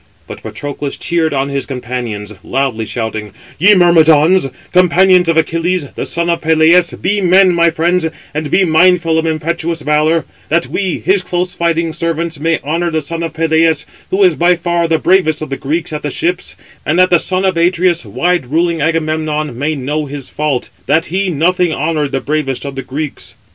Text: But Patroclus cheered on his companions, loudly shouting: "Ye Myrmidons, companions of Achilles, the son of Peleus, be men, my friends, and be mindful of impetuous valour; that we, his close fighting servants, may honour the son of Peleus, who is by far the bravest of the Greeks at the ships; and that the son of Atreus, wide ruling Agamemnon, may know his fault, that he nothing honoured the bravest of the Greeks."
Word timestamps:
But 0.25 0.41
Patroclus 0.41 0.97
cheered 0.97 1.31
on 1.31 1.49
his 1.49 1.67
companions, 1.67 2.33
loudly 2.43 2.85
shouting: 2.87 3.33
"Ye 3.59 3.75
Myrmidons, 3.75 4.49
companions 4.73 5.29
of 5.29 5.37
Achilles, 5.37 5.89
the 5.93 6.07
son 6.07 6.27
of 6.27 6.41
Peleus, 6.41 6.93
be 6.99 7.21
men, 7.21 7.53
my 7.53 7.69
friends, 7.69 8.07
and 8.33 8.49
be 8.49 8.65
mindful 8.65 9.19
of 9.19 9.27
impetuous 9.27 9.83
valour; 9.83 10.25
that 10.49 10.65
we, 10.65 10.97
his 10.97 11.21
close 11.21 11.53
fighting 11.53 11.93
servants, 11.93 12.39
may 12.39 12.57
honour 12.63 12.89
the 12.89 13.03
son 13.03 13.21
of 13.21 13.35
Peleus, 13.35 13.85
who 14.09 14.23
is 14.23 14.33
by 14.33 14.55
far 14.55 14.87
the 14.87 14.97
bravest 14.97 15.39
of 15.43 15.51
the 15.51 15.55
Greeks 15.57 15.93
at 15.93 16.01
the 16.01 16.09
ships; 16.09 16.55
and 16.83 16.97
that 16.97 17.11
the 17.11 17.19
son 17.19 17.45
of 17.45 17.55
Atreus, 17.55 18.03
wide 18.03 18.47
ruling 18.47 18.81
Agamemnon, 18.81 19.55
may 19.55 19.75
know 19.75 20.07
his 20.07 20.29
fault, 20.29 20.71
that 20.87 21.05
he 21.13 21.29
nothing 21.29 21.71
honoured 21.71 22.11
the 22.11 22.21
bravest 22.21 22.65
of 22.65 22.73
the 22.73 22.81
Greeks." 22.81 23.35